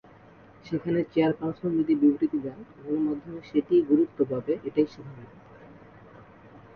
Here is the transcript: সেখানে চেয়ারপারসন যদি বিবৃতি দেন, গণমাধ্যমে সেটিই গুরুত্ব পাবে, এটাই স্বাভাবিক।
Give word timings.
সেখানে 0.65 0.99
চেয়ারপারসন 1.13 1.69
যদি 1.79 1.93
বিবৃতি 1.95 2.39
দেন, 2.39 2.59
গণমাধ্যমে 2.77 3.41
সেটিই 3.41 3.81
গুরুত্ব 3.81 4.17
পাবে, 4.31 4.53
এটাই 4.63 4.87
স্বাভাবিক। 4.87 5.29